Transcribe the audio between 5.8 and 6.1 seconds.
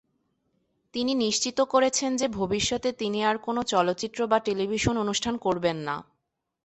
না।